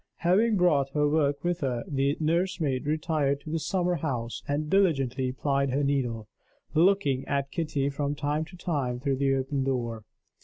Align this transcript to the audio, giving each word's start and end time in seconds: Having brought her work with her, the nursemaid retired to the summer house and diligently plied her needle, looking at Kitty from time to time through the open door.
Having 0.21 0.57
brought 0.57 0.89
her 0.93 1.07
work 1.07 1.43
with 1.43 1.59
her, 1.59 1.83
the 1.87 2.17
nursemaid 2.19 2.87
retired 2.87 3.39
to 3.41 3.51
the 3.51 3.59
summer 3.59 3.97
house 3.97 4.41
and 4.47 4.67
diligently 4.67 5.31
plied 5.31 5.69
her 5.69 5.83
needle, 5.83 6.27
looking 6.73 7.23
at 7.27 7.51
Kitty 7.51 7.87
from 7.87 8.15
time 8.15 8.43
to 8.45 8.57
time 8.57 8.99
through 8.99 9.17
the 9.17 9.35
open 9.35 9.63
door. 9.63 10.03